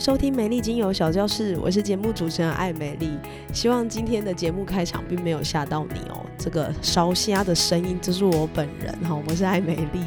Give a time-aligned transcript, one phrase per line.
[0.00, 3.18] 收听美丽精油小教室，我是节目主持人艾美丽。
[3.52, 6.24] 希望今天的节目开场并没有吓到你哦。
[6.38, 10.00] 这个烧虾的声音，这是我本人哈，我是艾美丽。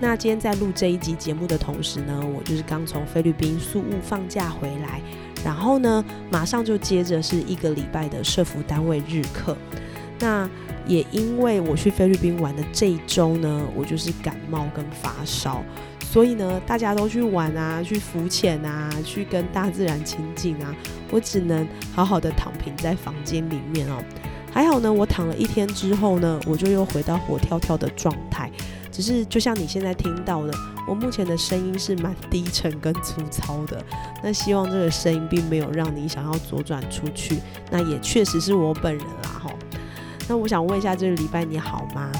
[0.00, 5.00] 那今天在录这一集节目的同时呢，我就是刚从菲律宾宿务放假回来，
[5.44, 9.56] 然后呢，马上就接着是一个礼拜的社服单位日课。
[10.18, 10.50] 那
[10.88, 15.62] 也因为我去菲律宾玩的这一周呢，我就是感冒跟发烧。
[16.10, 20.74] 所以呢，大家都去玩啊，去浮潜啊，去跟大自然亲近啊。
[21.12, 21.64] 我只能
[21.94, 24.02] 好好的躺平在房间里面哦。
[24.52, 28.50] 还好呢，我躺了一天之后呢，我就又回到活跳跳的状态。
[28.90, 30.52] 只是就像你现在听到的，
[30.88, 33.80] 我目前的声音是蛮低沉跟粗糙的。
[34.20, 37.38] 那希望这个声音并没有让你想要左转出去。
[37.70, 39.52] 那也确实是我本人啦，哈。
[40.26, 42.10] 那我想问一下，这个礼拜你好吗？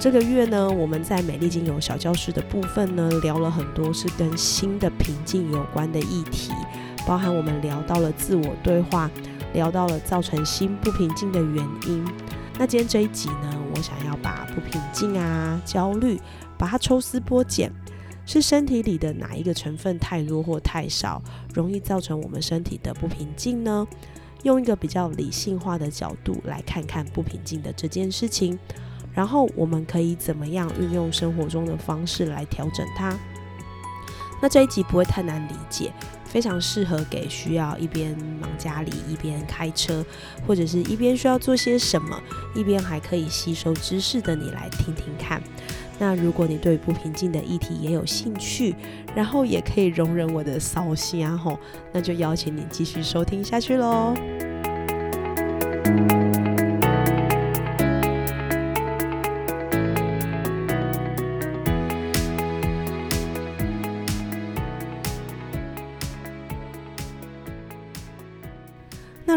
[0.00, 6.50] 这个月呢，我们在美丽精油小教室的部分呢，聊了很多是跟新的平静有关的议题，
[7.06, 9.10] 包含我们聊到了自我对话，
[9.52, 11.56] 聊到了造成心不平静的原
[11.86, 12.02] 因。
[12.58, 16.18] 那今天这一集呢，我想要把不平静啊、焦虑，
[16.56, 17.70] 把它抽丝剥茧，
[18.24, 23.86] 是身体里的哪一个成分太多或太少，容易造成我们身体的不平静呢？
[24.44, 28.58] 用一个比较理性化的角度来看看不平静的这件事情。
[29.12, 33.14] 然后我们可以怎么样运用生活中的方式来调整它？
[34.42, 35.92] 那这一集不会太难理解，
[36.24, 40.02] 非常适合给需要一边忙家里一边开车，
[40.46, 42.18] 或者是一边需要做些什么，
[42.54, 45.42] 一边还可以吸收知识的你来听听看。
[45.98, 48.74] 那如果你对不平静的议题也有兴趣，
[49.14, 51.58] 然后也可以容忍我的骚心啊吼，
[51.92, 54.14] 那就邀请你继续收听下去喽。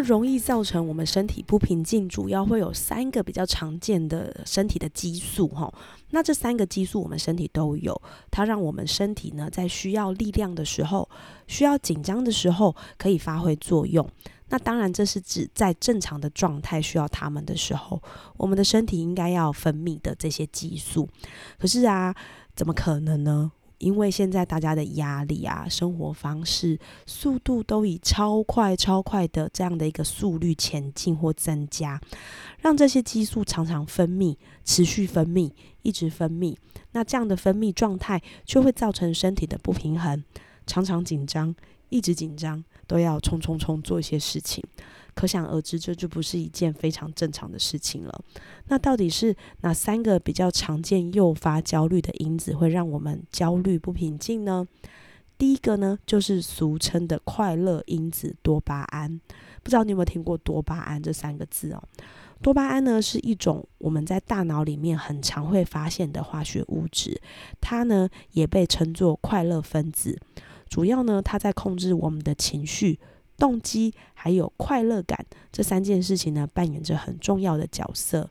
[0.03, 5.73] 容易造成我们身体不平静，主要会有三个比较常见的身体的激素哈。
[6.11, 7.99] 那这三个激素我们身体都有，
[8.29, 11.09] 它让我们身体呢在需要力量的时候、
[11.47, 14.07] 需要紧张的时候可以发挥作用。
[14.49, 17.99] 那当然这是指在正常的状态需要它们的时候，
[18.37, 21.09] 我们的身体应该要分泌的这些激素。
[21.57, 22.13] 可是啊，
[22.55, 23.51] 怎么可能呢？
[23.83, 31.99] 因为现在大家的压力啊，生活方式速度都以超快、超快的这样的一个速率前进或增加，
[32.61, 35.51] 让这些激素常常分泌、持续分泌、
[35.81, 36.55] 一直分泌。
[36.93, 40.23] 那这样的分泌状态就会造成身体的不平衡，
[40.65, 41.53] 常常紧张，
[41.89, 44.63] 一直紧张，都要冲冲冲做一些事情。
[45.13, 48.21] 可想而知，这就不是一件非常正常的事情了。
[48.67, 54.67] 那到底是哪三个比较常见诱发焦虑的因子，会让我们焦虑不平静呢？
[55.37, 59.19] 第一个呢，就是俗称的快乐因子多巴胺。
[59.61, 61.83] 不知道你有没有听过多巴胺这三个字哦？
[62.41, 67.19] 多巴胺呢，是一种我们在大脑里面很常会发现的化学物质，
[67.59, 70.19] 它呢也被称作快乐分子。
[70.69, 72.99] 主要呢，它在控制我们的情绪。
[73.43, 78.29] 动机还有快乐感这三件事情呢，扮演着很重要的角色。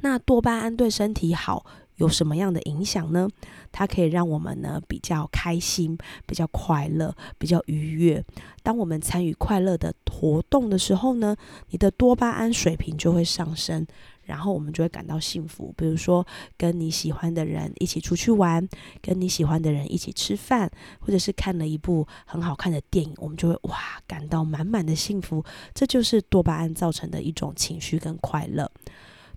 [0.00, 1.64] 那多巴胺对身体好
[1.94, 3.28] 有什么样的影响呢？
[3.70, 8.24] 它可以让我们呢比较开心、比较快乐、比较愉悦。
[8.64, 11.36] 当我们参与快乐的活动的时候呢，
[11.70, 13.86] 你的多巴胺水平就会上升。
[14.26, 16.26] 然后我们就会感到幸福，比如说
[16.58, 18.68] 跟你喜欢的人一起出去玩，
[19.00, 20.70] 跟你喜欢的人一起吃饭，
[21.00, 25.44] 或者是看了一部很好看的电影，我们就会哇感到满满的幸福。
[25.72, 28.70] 这就是多巴胺造成的一种情绪跟快乐。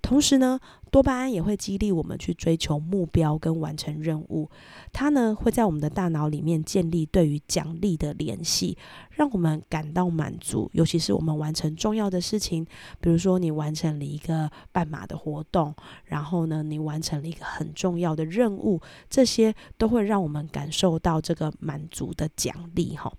[0.02, 0.60] 同时呢，
[0.92, 4.50] 多巴胺也会激励我们去追求目标跟完成任务。
[4.92, 8.78] 它呢会在我们的大脑里面建立对于奖励的联系，
[9.12, 10.70] 让我们感到满足。
[10.74, 12.66] 尤其是我们完成重要的事情，
[13.00, 15.76] 比如说你完成了一个半马的活动，
[16.06, 22.96] 然后呢你完成了一个很重要的任务，这些都会让我们感受到这个满足的奖励。
[22.96, 23.14] 哈，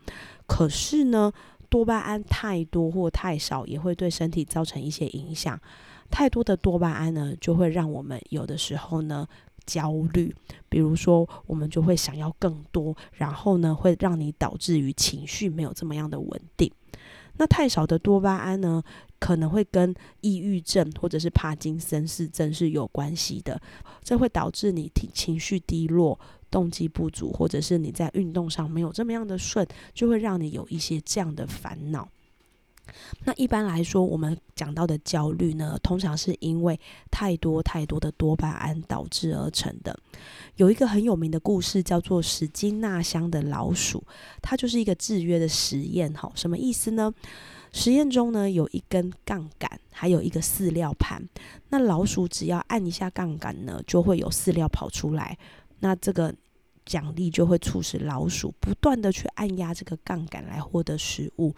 [0.47, 1.33] 可是呢，
[1.69, 5.61] 多巴胺太多或太少也会对身体造成一些影响。
[6.11, 9.27] 太多的多巴胺呢，就会让我们有的时候呢
[9.65, 10.35] 焦虑，
[10.69, 16.71] 比如说我们就会想要更多，然后呢会让你导致于情绪没有这么样的稳定。
[17.37, 18.83] 那太少的多巴胺呢，
[19.19, 23.59] 可能会跟抑郁症或者是帕金森氏症是有关系的，
[24.03, 26.19] 这会导致你情情绪低落、
[26.51, 32.07] 动机不足，或者是你在运动上没有这么样的顺，就会让你有一些这样的烦恼。
[33.25, 36.78] 那一般来说，我们讲到的焦虑呢，通常是因为
[37.10, 39.98] 太多太多的多巴胺导致而成的。
[40.56, 44.02] 有一个很有名的故事，叫做史金纳箱的老鼠，
[44.42, 46.12] 它就是一个制约的实验。
[46.12, 47.12] 哈，什么意思呢？
[47.72, 51.22] 实验中呢，有一根杠杆，还有一个饲料盘。
[51.69, 55.38] 那老鼠只要按一下杠杆呢，就会有饲料跑出来。
[55.78, 56.34] 那这个
[56.84, 61.54] 奖励就会促使老鼠不断的去按压这个杠杆来获得食物。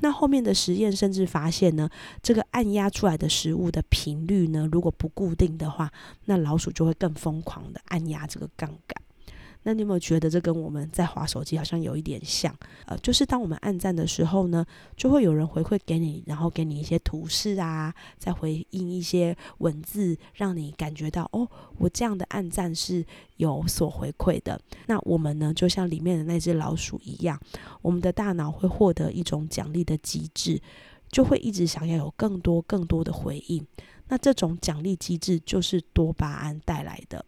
[0.00, 1.88] 那后面的实验甚至发现呢，
[2.22, 5.90] 这个按压出来的食物的频率呢，如果不固定的话，
[6.24, 9.02] 那老鼠就会更疯狂的按压这个杠杆。
[9.62, 12.54] 那你有没有觉得这跟我们在划手机好像有一点像？
[12.86, 14.64] 呃，就是当我们按赞的时候呢，
[14.96, 21.46] 就会有人回馈给你，然后给你一些图示啊，再回应一些文字，让你感觉到哦，
[21.78, 23.04] 我这样的按赞是
[23.36, 24.58] 有所回馈的。
[24.86, 27.38] 那我们呢，就像里面的那只老鼠一样，
[27.82, 30.60] 我们的大脑会获得一种奖励的机制，
[31.10, 33.66] 就会一直想要有更多更多的回应。
[34.08, 37.24] 那这种奖励机制就是多巴胺带来的。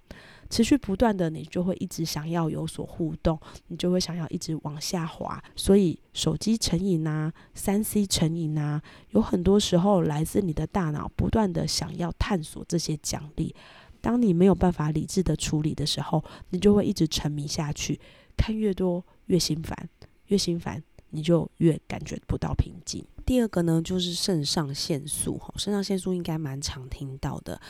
[0.53, 5.43] 持续不断的，你就会一直想要有所互动，你就会想要一直往下滑。
[5.57, 8.83] 所以手机成瘾啊，三 C 成瘾啊，
[9.13, 13.55] 有很多时候来自你的大脑不断的想要探索这些奖励。
[14.03, 17.99] 当你没有办法理智的处理的时候，你就会一直沉迷下去，
[18.37, 19.89] 看越多越心烦，
[20.27, 23.03] 越心烦你就越感觉不到平静。
[23.25, 25.39] 第二个呢，就是肾上腺素。
[25.39, 27.61] 哈，肾上腺素应该蛮常听到的。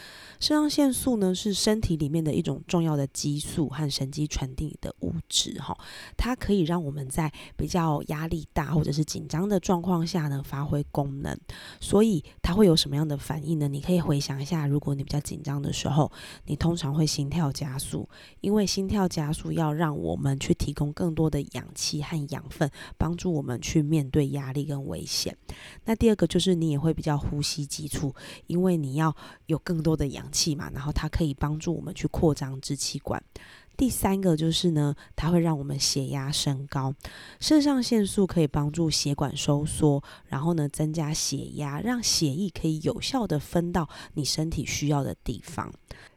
[0.41, 5.61] 肾上腺素呢，是身体里面的一种重要的激素和神经传递的物质。
[5.61, 5.77] 哈，
[6.17, 11.39] 它可以让我们在比较压力大或者是紧张的状况下呢，发挥功能。
[11.81, 13.69] 所以它会有什么样的反应呢？
[13.69, 16.11] 你可以回想一下，如果你比较紧张的时候，
[16.47, 18.09] 你通常会心跳加速，
[18.41, 25.37] 因为心跳加速要让我们去提供更多的氧气和养分，帮助我们去面对压力跟危险。
[25.85, 28.15] 那第二个就是你也会比较呼吸急促，
[28.47, 29.15] 因为你要
[29.47, 33.23] 有更多的氧气嘛，然后它可以帮助我们去扩张支气管。
[33.75, 36.95] 第三个就是呢，它会让我们血压升高，
[37.41, 45.73] 肾上腺素可以帮助血管收缩，然后呢增加血压，让血液可以有效的分到你身体需要的地方。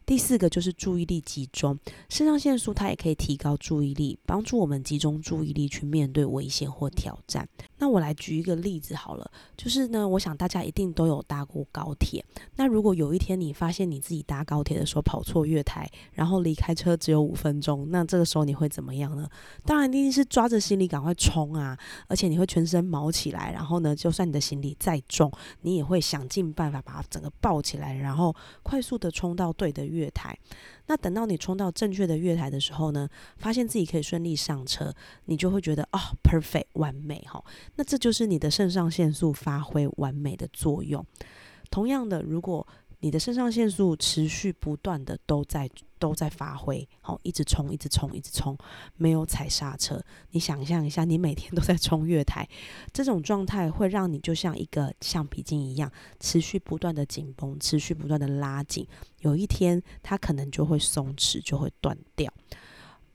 [0.05, 1.79] 第四个就是注意力集中，
[2.09, 7.47] 肾上腺素它也可以提高注意力，帮助我们集中注意力去面对危险或挑战。
[7.79, 12.23] 那我来举一个例子好了，就是呢，我想大家一定都有搭过高铁。
[12.55, 19.27] 那如果有一天你发现你自己搭高铁的时候跑错月台，然后离开车只有五分钟，那这个时候你会怎么样呢？
[19.65, 21.75] 当然一定是抓着行李赶快冲啊！
[22.07, 25.31] 而且你会全身毛起来，然后呢，就算你的行李再重，
[25.61, 29.94] 你也会想尽办法把它整个抱起来，然后快速的冲到对的。
[29.95, 30.37] 月台，
[30.87, 34.93] 那等到你冲到正确的月台的时候呢，发现自己可以顺利上车，
[35.25, 37.43] 你就会觉得哦，perfect 完美哈。
[37.77, 41.03] 那这就是你的肾上腺素发挥完美的作用。
[41.71, 42.65] 同样的，如果
[43.05, 45.69] 你的肾上腺素持续不断的都在
[45.99, 48.57] 都在发挥，好，一直冲，一直冲，一直冲，
[48.97, 50.03] 没有踩刹车。
[50.31, 52.49] 你想象一下，你每天都在冲月台，
[52.91, 58.87] 这种状态会让你就像一个橡皮筋一样，持续不断的紧绷，持续不断的拉紧。
[59.19, 62.33] 有一天，它可能就会松弛，就会断掉。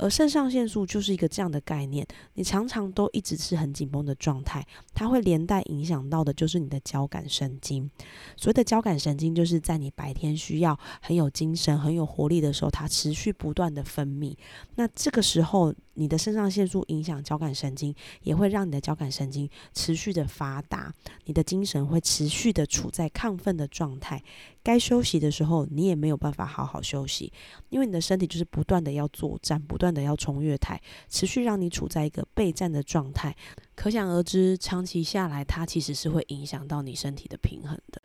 [0.00, 7.90] 而肾上腺素就是一个这样的概念，你常常都一直是很紧绷的状态，它会连带影响到的就是你的交感神经。
[8.36, 14.36] 所谓的交感神经，就是在你白天需要很有精神、很有活力的时候，它持续不断的分泌。
[14.76, 20.90] 那这个时候，你的肾上腺素影响交感神经，也会让你的交感神经持续的发达，
[21.26, 24.22] 你的精神会持续的处在亢奋的状态。
[24.62, 27.30] 该休息的时候，你也没有办法好好休息，
[27.68, 30.80] 因为你的身体就是不断的要作战，不断的要冲月台，
[31.10, 33.36] 持续让你处在一个备战的状态。
[33.74, 38.00] 可想而知，长期下来，它其实是会影响到你身体的平衡的。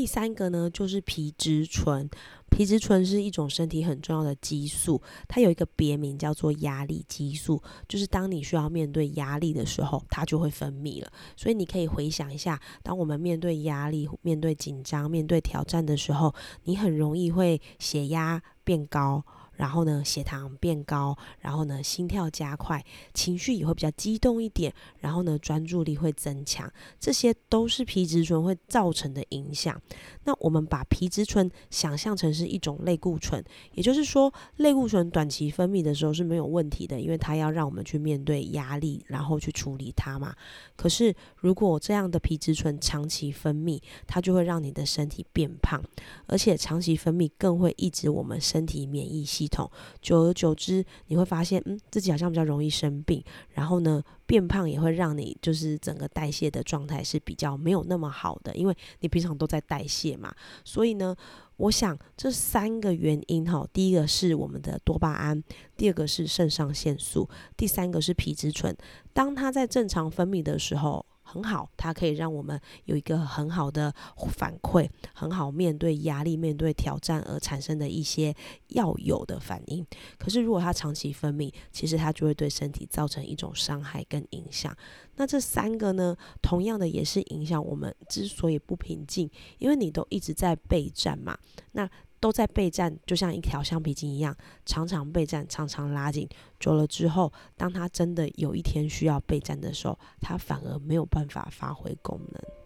[0.00, 2.08] 第三个呢，就是皮质醇。
[2.48, 11.12] 皮质醇是一种身体很重要的激素，它有一个别名叫做压力激素，就是当你需要面对压力的时候，它就会分泌了。
[11.36, 19.22] 所以你可以回想一下，当我们面对压力、面对紧张、面对挑战的时候，你很容易会血压变高。
[19.60, 29.78] 然后呢血糖变高，然后呢心跳加快，情绪也会比较激动一点，然后呢专注力会增强，这些都是皮质醇会造成的影响。
[30.24, 40.34] 那我们把皮质醇想象成是一种类固醇，也就是说类固醇短期分泌的时候是没有问题的，因为它要让我们去面对压力，然后去处理它嘛。
[40.74, 45.82] 可是如果这样的皮质醇长期分泌，它就会让你的身体变胖，
[46.26, 49.70] 而且长期分泌更会抑制我们身体免疫系统。
[50.00, 60.32] 久而久之，你会发现，嗯，自己好像比较容易生病，然后呢，变胖也会让你就是整个代谢的状态是比较没有那么好的，因为你平常都在代谢嘛。
[60.64, 61.14] 所以呢，
[61.56, 65.42] 我想这三个原因哈，第一个是我们的多巴胺，
[65.76, 68.74] 第二个是肾上腺素，第三个是皮质醇。
[69.12, 71.04] 当它在正常分泌的时候。
[71.32, 73.94] 很好，它可以让我们有一个很好的
[74.36, 78.34] 反馈，很好面对压力、面对挑战而产生的一些
[78.68, 79.86] 要有的反应。
[80.18, 84.76] 可是，如果它长期分泌，其实它就会对身体造成一种伤害跟影响。
[85.14, 91.38] 那这三个呢，同样的也是影响我们之所以不平静，因为你都一直在备战嘛。
[91.72, 91.88] 那
[92.20, 94.36] 都在备战，就像一条橡皮筋一样，
[94.66, 102.59] 常常备战，常常拉紧，久了之后，当他真的有一天需要备战的时候，他反而没有办法发挥功能。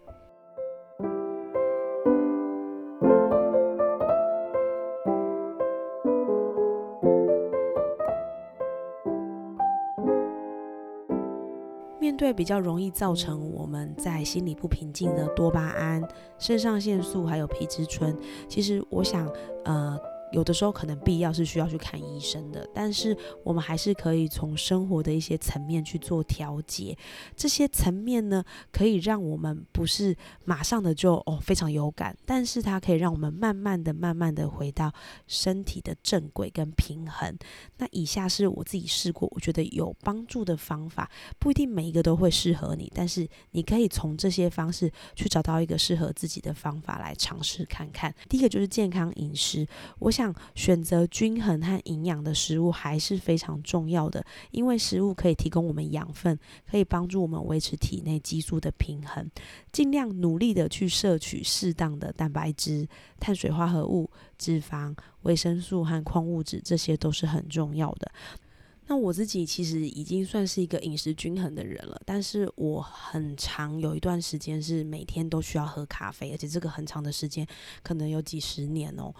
[12.15, 16.01] 对比较容易造成我们在心里不平静的多巴胺、
[16.39, 18.15] 肾上腺素还有皮质醇，
[18.47, 19.27] 其实我想，
[19.65, 19.99] 呃。
[20.35, 26.97] 有的时候可能必要是需要去看医生的，但是我们还是可以从生活的一些层面去做调节。
[27.37, 30.13] 这些层面呢，可以让我们不是
[30.43, 34.93] 马上的就哦非常有感，但是它可以让我们慢慢的、慢慢的回到
[35.25, 37.33] 身体的正轨跟平衡。
[37.77, 48.13] 那以下是我自己试过，我觉得有帮助的方法，不一定每一个都会适合你，但是你可以从这些方式去找到一个适合自己的方法来尝试看看。
[48.27, 49.65] 第一个就是健康饮食，
[49.99, 50.24] 我想。
[50.53, 56.39] 选择均衡和营养的食物还是非常重要的，因为食物可以提供我们养分，
[56.69, 59.29] 可以帮助我们维持体内激素的平衡。
[59.71, 62.87] 尽量努力的去摄取适当的蛋白质、
[63.19, 68.11] 碳水化合物、脂肪、维生素和矿物质，这些都是很重要的。
[68.87, 77.47] 那我自己其实已经算是一个饮食均衡的人了，但是我很长有一段时间是每天都需要喝咖啡，而且这个很长的时间
[77.81, 79.11] 可能有几十年哦。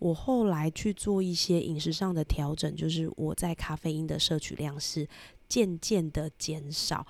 [0.00, 5.06] 我后来去做一些饮食上的调整，就是我在咖啡因的摄取量是
[5.48, 7.06] 渐渐的减少。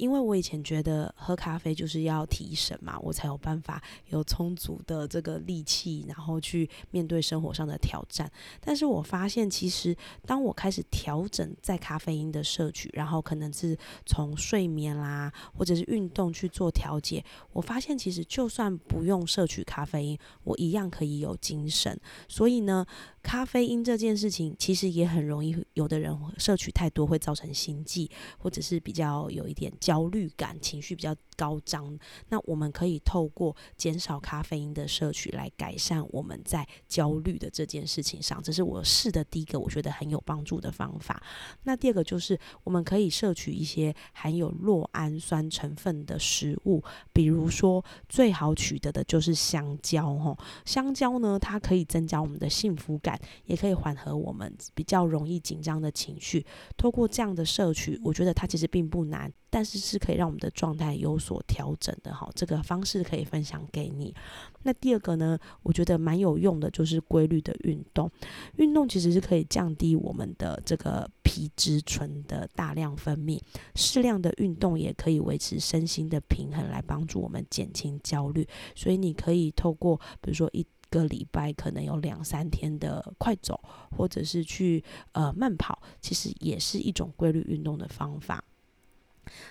[0.00, 8.30] 因为我以前觉得喝咖啡就是要提神嘛，我才有办法有充足的这个力气，然后去面对生活上的挑战。
[8.62, 13.76] 但是我发现，其实当我开始调整在咖啡因的摄取，然后可能是
[14.06, 22.00] 从睡眠啦，或者是运动去做调节，我发现其实就算不用摄取咖啡因，我一样可以有精神。
[22.26, 22.86] 所以呢。
[23.22, 31.14] 咖啡因这件事情其实也很容易，有的人摄取太多会造成心悸，或者是比较有一点焦虑感，情绪比较。
[31.40, 41.22] 高涨，那我们可以透过减少咖啡因的摄取来改善我们在焦虑的这件事情上，这是我试的第一个我觉得很有帮助的方法。
[41.62, 50.36] 那第二个就是我们可以摄取一些含有酪氨酸成分的食物，比如说最好取得的就是香蕉哈。
[50.66, 56.44] 香蕉呢，它可以增加我们的幸福感，也可以缓和我们比较容易紧张的情绪。
[56.76, 59.32] 透过这样的摄取，我觉得它其实并不难。
[59.50, 64.14] 但是是可以让我们的状态有所调整的哈，这个方式可以分享给你。
[64.62, 68.10] 那第二个呢，我觉得蛮有用的，就是规律的运动。
[68.56, 73.40] 运动其实是可以降低我们的这个皮质醇的大量分泌，
[73.74, 78.46] 适量的运动也可以维持身心的平衡，来帮助我们减轻焦虑。
[78.76, 83.58] 所以你可以透过，比如说一个礼拜可能有两三天的快走，
[83.96, 88.44] 或者是去呃慢跑，其实也是一种规律运动的方法。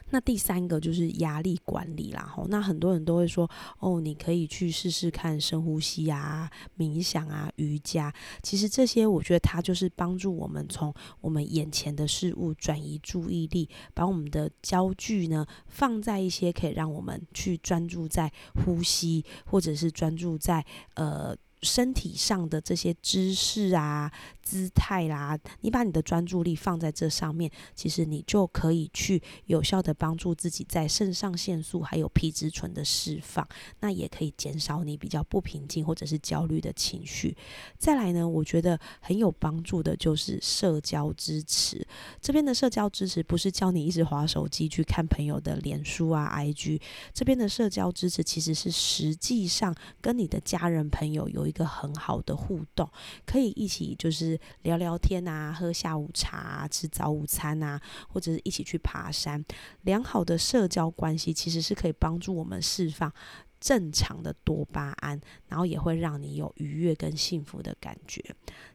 [0.10, 8.14] 那第三个就是压力管理啦，吼，那很多人都会说，哦，你可以去试试看深呼吸啊、冥想啊、瑜伽。
[8.42, 18.32] 其实这些，我觉得它就是帮助我们从我们眼前的事物转移注意力，把我们的焦距呢放在一些可以让我们去专注在
[18.66, 21.36] 呼吸，或者是专注在呃。
[21.62, 24.10] 身体上的这些姿势啊、
[24.42, 33.46] 姿态啦，你把你的专注力放在这上面，其实你就可以去有效的帮助自己在肾上腺素还有皮质醇的释放，
[33.82, 37.36] 那也可以减少你比较不平静或者是焦虑的情绪。
[37.78, 41.86] 再来呢，我觉得很有帮助的就是社交支持。
[42.22, 46.80] 这边的社交支持不是教你一直划手机去看朋友的脸书啊、IG，
[47.14, 51.49] 这边的社交支持其实是实际上跟你的家人朋友有。
[51.50, 52.90] 一个很好的互动，
[53.26, 59.44] 可以一起就是聊聊天啊，喝下午茶、吃早午餐啊，或者是一起去爬山。
[59.82, 63.12] 良好的社交关系其实是可以帮助我们释放
[63.60, 68.24] 正常的多巴胺，然后也会让你有愉悦跟幸福的感觉。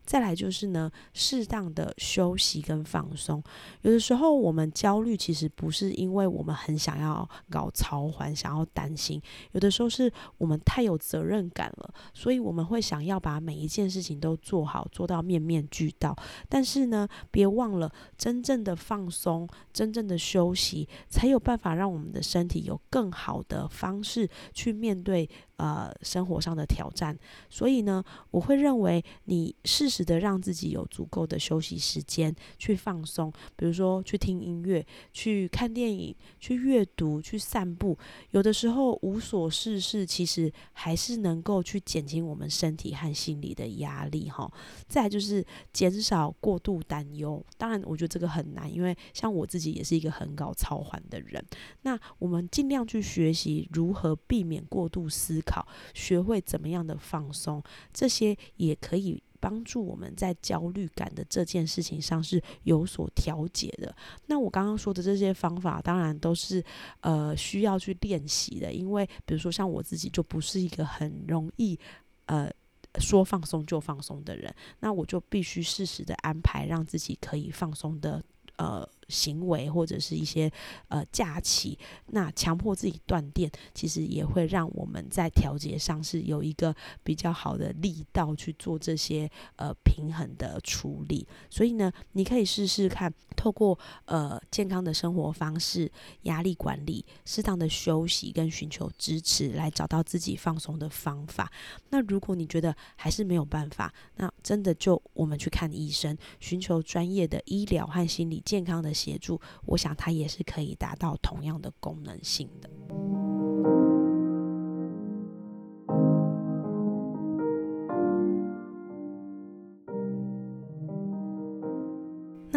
[0.05, 3.43] 再来就是呢，适当的休息跟放松。
[3.83, 9.21] 有的时候我们焦虑，其实不是因为我们很想要搞操环，想要担心。
[9.53, 16.15] 有的时候是我们太有责任感了，所以我们会想要把每一件事情都做好，做到面面俱到。
[16.49, 25.29] 但是呢，别忘了真正的放松，真正的休息，才有办法让我们的身体有更好的方式去面对。
[25.57, 27.17] 呃，生活上的挑战，
[27.49, 37.97] 所以呢，我会认为你适时的让自己有足够的休息时间去放松，比如说去听音乐、去看电影、去阅读、去散步。
[38.33, 44.53] 有的时候无所事事，其实还是能够去减轻我们身体和心理的压力哈。
[44.89, 51.41] 再就是减少过度担忧，当然我觉得这个很难，因为像我自己也是一个很搞超环的人。
[51.83, 55.41] 那我们尽量去学习如何避免过度思。
[55.45, 63.95] 考学会怎么样的放松，这些也可以帮助我们在焦虑感的这件事情上是有所调节的。
[64.27, 66.65] 那我刚刚说的这些方法，当然都是
[67.01, 71.79] 呃需要去练习的，因为比如说像我自己就不是一个很容易
[72.27, 72.51] 呃
[72.99, 78.23] 说放松就放松的人，那我就必须适时的安排让自己可以放松的
[78.57, 78.89] 呃。
[79.09, 80.51] 行为或者是一些
[80.89, 91.27] 呃假期，那强迫自己断电，其实也会让我们在调节上是有一个比较好的力道去做这些呃平衡的处理。
[91.51, 95.91] 所以呢，你可以试试看，透过呃健康的生活方式、
[96.23, 101.53] 压力管理、适当的休息跟寻求支持，来找到自己放松的方法。
[101.91, 108.94] 那如果你觉得还是没有办法，那真的就我们去看医生，寻求专业的医疗和心理健康的。
[108.95, 112.71] 协助，我想它也是可以达到同样的功能性的。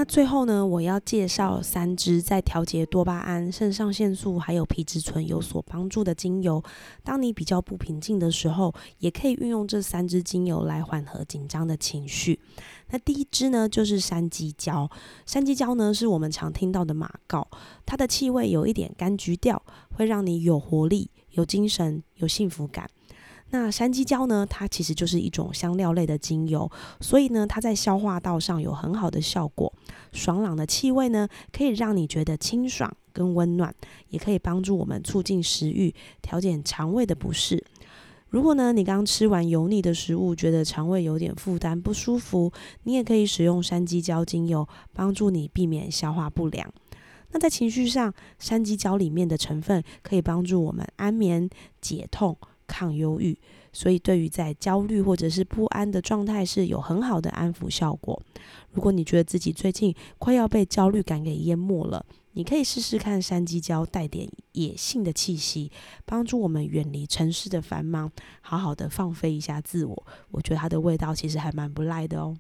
[0.08, 6.64] 最后呢，我要介绍三支在调节多巴胺、肾上腺素还有皮质醇有所帮助的精油。
[7.04, 12.40] 当你比较不平静的时候，也可以运用这三支精油来缓和紧张的情绪。
[12.90, 14.90] 那第一支呢，就是山鸡椒。
[15.26, 17.46] 山鸡椒呢，是我们常听到的马告，
[17.86, 19.62] 它的气味有一点柑橘调，
[19.96, 22.90] 会让你有活力、有精神、有幸福感。
[23.50, 24.46] 那山鸡椒呢？
[24.50, 29.72] 它其实就是一种香料类的精油，所以呢，它在消化道上有很好的效果。
[30.12, 33.74] 爽朗的气味呢，可以让你觉得清爽跟温暖，
[34.10, 37.64] 也可以帮助我们促进食欲，调节肠胃的不适。
[38.30, 42.52] 如果呢，你刚吃完油腻的食物，觉得肠胃有点负担不舒服，
[42.84, 46.70] 你也可以使用山鸡椒精油，帮助你避免消化不良。
[47.32, 52.38] 那在情绪上，山鸡椒里面的成分可以帮助我们安眠、解痛。
[52.68, 53.38] 抗忧郁，
[53.72, 58.22] 所以对于在焦虑或者是不安的状态是有很好的安抚效果。
[58.72, 65.72] 如果你觉得自己最近快要被焦虑感给淹没了，你可以试试看山鸡椒带点野性的气息，
[66.06, 70.08] 帮助我们远离城市的繁忙，好好的放飞一下自我。
[70.30, 72.38] 我觉得它的味道其实还蛮不赖的哦。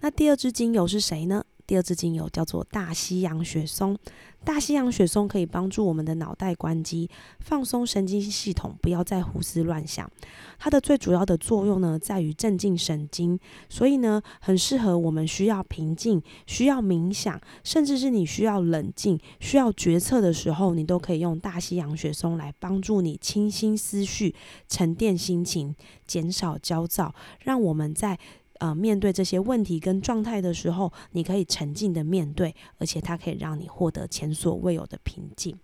[0.00, 1.44] 那第二支精油是谁呢？
[1.70, 3.96] 第二支精油叫做大西洋雪松。
[4.42, 10.10] 大西洋雪松可以帮助我们的脑袋关机，放松神经系统，不要再胡思乱想。
[10.58, 24.34] 它的最主要的作用呢，在于镇静神经，所以呢，很适合我们需要平静、需要冥想，甚至是你需要冷静、需要决策的时候，你都可以用大西洋雪松来帮助你清新思绪、
[24.68, 28.18] 沉淀心情、减少焦躁，让我们在。
[28.60, 35.58] 呃，面对这些问题跟状态的时候，你可以沉静的面对，而且它可以让你获得前所未有的平静。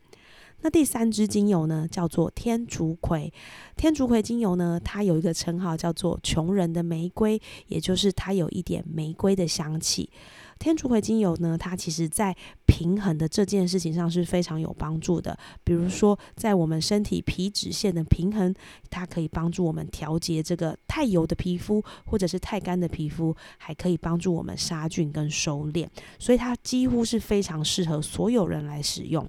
[0.62, 3.30] 那第三支精油呢，叫做天竺葵。
[3.76, 10.08] 天竺葵精油呢，它有一个称号叫做“穷人的玫瑰”，也就是它有一点玫瑰的香气。
[10.58, 12.34] 天竺葵精油呢，它其实在
[12.66, 15.38] 平衡的这件事情上是非常有帮助的。
[15.62, 18.54] 比如说，在我们身体皮脂腺的平衡，
[18.90, 25.86] 它可以帮助我们调节这个太油的皮肤或者是太干的皮肤，还可以帮助我们杀菌跟收敛。
[26.18, 29.28] 所以它几乎是非常适合所有人来使用。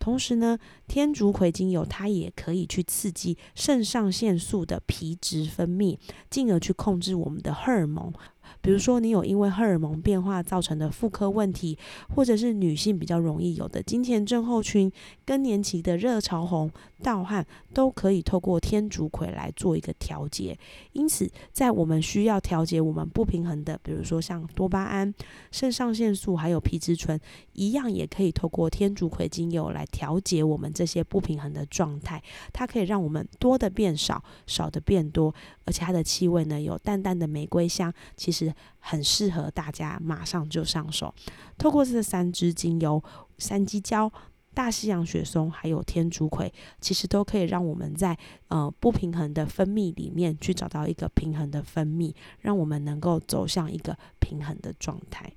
[0.00, 5.96] 同时呢，天竺葵精油它也可以去刺激肾上腺素的皮质分泌，
[6.28, 8.12] 进而去控制我们的荷尔蒙。
[8.60, 11.78] 比如说，你有因为荷尔蒙变化造成的妇科问题，
[12.14, 14.90] 或者是女性比较容易有的金钱症候群、
[15.24, 16.70] 更年期的热潮红、
[17.02, 20.58] 盗汗，都可以透过天竺葵来做一个调节。
[20.92, 25.12] 因此，在我们需要调节我们不平衡的，比如说像多巴胺、
[25.50, 27.18] 肾上腺素还有皮质醇，
[27.54, 32.22] 一样也可以透过天竺葵精油来调节我们这些不平衡的状态。
[32.52, 38.33] 它可以让我们多的变少，少的变多，而且它的气味呢有淡淡的玫瑰香，其。
[38.34, 41.14] 是很适合大家马上就上手。
[41.56, 43.02] 透过这三支精油——
[43.38, 44.12] 三鸡椒、
[44.52, 48.18] 大西洋雪松还有天竺葵，其实都可以让我们在
[48.48, 55.32] 呃不平衡的分泌里面去找到一个平衡的分泌，让我们能够走向一个平衡的状态。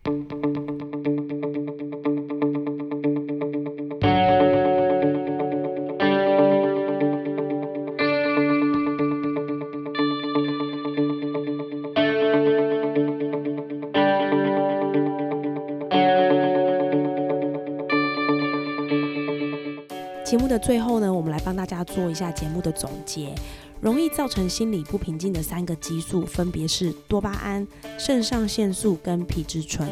[20.57, 23.33] 最后呢，我们来帮大家做一下节目的总结。
[23.79, 27.65] 容易造成心理不平静的三个激素，分别是多巴胺、
[27.99, 29.87] 肾上腺素跟皮质醇。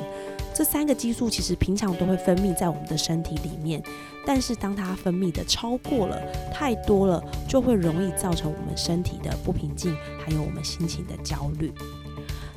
[0.55, 3.83] 这三个激素其实平常都会分泌在我们的身体里面，
[4.25, 6.19] 但是当它分泌的超过了、
[6.51, 11.71] 太多了，就会容易造成我们身体的不平静，还有我们心情的焦虑。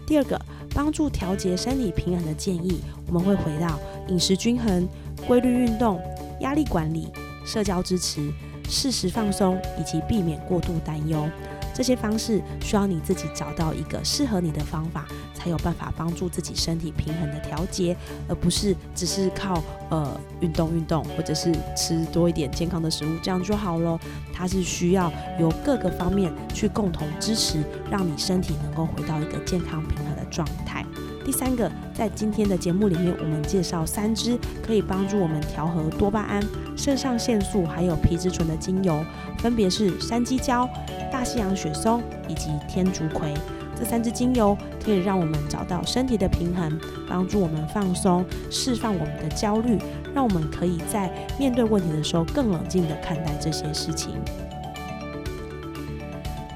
[0.06, 0.40] 第二个，
[0.74, 4.88] 帮助调节身体平衡的建议，我们会回到饮食均衡、
[5.26, 6.00] 规律运动、
[6.40, 7.08] 压力管理。
[7.48, 8.30] 社交支持、
[8.68, 11.26] 适时放松以及避免过度担忧，
[11.74, 17.96] 这些方式需要你自己找到一个适合你的方法，才有办法帮助自己身体平衡的调节，
[18.28, 23.98] 而不是只是靠呃运动运动或者是吃多一点健康的食物这样就好了。
[24.30, 30.84] 它是需要由各个方面去共同支持，让你身体能够回到一个健康平衡的状态。
[31.28, 36.42] 第三个，在今天的节目里面，我们介绍三支可以帮助我们调和多巴胺、
[36.74, 39.04] 肾上腺素还有皮质醇的精油，
[39.36, 40.66] 分别是山鸡椒、
[41.12, 43.34] 大西洋雪松以及天竺葵。
[43.76, 49.76] 这三支精油可以让我们找到身体的平衡，帮助我们放松、释放我们的焦虑，
[50.14, 54.12] 让我们可以在面对问题的时候更冷静地看待这些事情。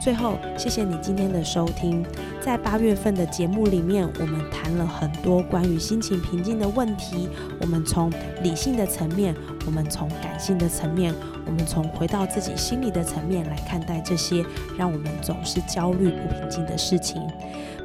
[0.02, 2.04] 最后，谢谢你今天的收听。
[2.40, 7.28] 在八月份的节目里面，我们谈了很多关于心情平静的问题。
[7.60, 8.12] 我们从
[8.42, 9.32] 理性的层面，
[9.64, 11.14] 我们从感性的层面，
[11.46, 14.44] 我们从回到自己心里的层面来看待这些
[14.76, 17.22] 让我们总是焦虑不平静的事情。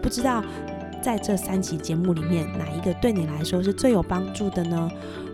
[0.01, 0.43] 不知道
[0.99, 4.89] 在这三集节目里面，哪一个对你来说是最有帮助的呢？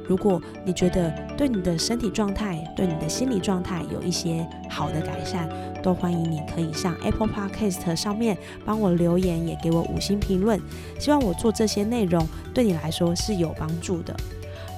[0.07, 5.49] 如果你觉得对你的身体状态、对你的心理状态有一些好的改善，
[5.81, 10.59] 都欢迎你可以上 Apple Podcast 上面帮我留言，也给我五星评论。
[10.99, 14.15] 希望我做这些内容对你来说是有帮助的。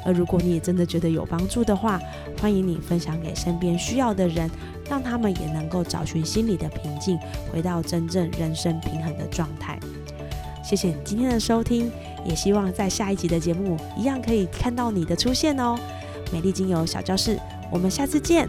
[0.06, 2.00] 而如果你也真的觉得有帮助的话，
[2.40, 4.48] 欢迎你分享给身边需要的人，
[4.88, 7.18] 让他们也能够找寻心理的平静，
[7.52, 9.80] 回到真正人生平衡的状态。
[10.64, 11.92] 谢谢你今天的收听，
[12.26, 15.78] 也希望在下一集的节目一样可以看到你的出现哦。
[16.34, 17.40] 美丽精油小教室，
[17.72, 18.48] 我们下次见。